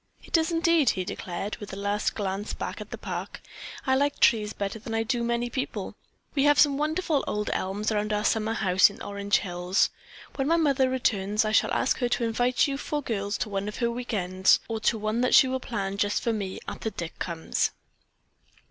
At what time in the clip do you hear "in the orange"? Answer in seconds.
8.89-9.37